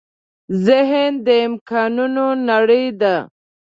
ذهن 0.65 1.11
د 1.25 1.27
امکانونو 1.47 2.25
نړۍ 2.49 2.85
ده. 3.01 3.15